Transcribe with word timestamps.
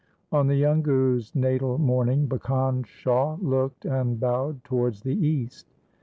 On 0.31 0.47
the 0.47 0.55
young 0.55 0.81
Guru's 0.81 1.35
natal 1.35 1.77
morning 1.77 2.27
Bhikan 2.27 2.87
Shah 2.87 3.35
looked 3.39 3.85
and 3.85 4.19
bowed 4.19 4.63
towards 4.63 5.01
the 5.03 5.13
east. 5.13 5.67